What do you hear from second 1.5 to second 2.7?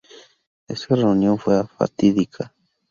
fatídica.